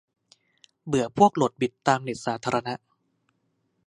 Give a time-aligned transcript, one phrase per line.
[0.87, 2.73] เบื่อพวกโหลดบิทตามเน็ตสาธารณะ